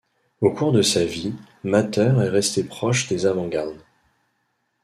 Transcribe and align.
Au 0.41 0.49
cours 0.51 0.71
de 0.71 0.81
sa 0.81 1.05
vie, 1.05 1.35
Matter 1.63 2.15
est 2.23 2.29
resté 2.29 2.63
proche 2.63 3.07
des 3.07 3.27
avant-gardes. 3.27 3.83